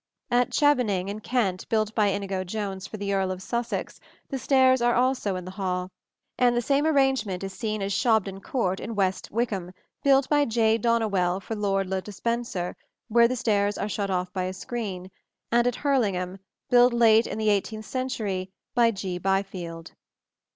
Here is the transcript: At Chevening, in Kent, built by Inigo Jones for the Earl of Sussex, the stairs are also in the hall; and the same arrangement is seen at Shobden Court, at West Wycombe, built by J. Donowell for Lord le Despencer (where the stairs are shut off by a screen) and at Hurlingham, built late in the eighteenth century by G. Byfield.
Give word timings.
At 0.31 0.49
Chevening, 0.49 1.09
in 1.09 1.19
Kent, 1.19 1.69
built 1.69 1.93
by 1.93 2.07
Inigo 2.11 2.43
Jones 2.43 2.87
for 2.87 2.97
the 2.97 3.13
Earl 3.13 3.29
of 3.31 3.39
Sussex, 3.39 3.99
the 4.29 4.39
stairs 4.39 4.81
are 4.81 4.95
also 4.95 5.35
in 5.35 5.45
the 5.45 5.51
hall; 5.51 5.91
and 6.39 6.57
the 6.57 6.61
same 6.63 6.87
arrangement 6.87 7.43
is 7.43 7.53
seen 7.53 7.83
at 7.83 7.91
Shobden 7.91 8.41
Court, 8.41 8.79
at 8.79 8.95
West 8.95 9.29
Wycombe, 9.29 9.71
built 10.03 10.27
by 10.27 10.45
J. 10.45 10.79
Donowell 10.79 11.39
for 11.39 11.53
Lord 11.55 11.85
le 11.85 12.01
Despencer 12.01 12.73
(where 13.09 13.27
the 13.27 13.35
stairs 13.35 13.77
are 13.77 13.87
shut 13.87 14.09
off 14.09 14.33
by 14.33 14.45
a 14.45 14.53
screen) 14.53 15.11
and 15.51 15.67
at 15.67 15.75
Hurlingham, 15.75 16.39
built 16.71 16.93
late 16.93 17.27
in 17.27 17.37
the 17.37 17.49
eighteenth 17.51 17.85
century 17.85 18.49
by 18.73 18.89
G. 18.89 19.19
Byfield. 19.19 19.91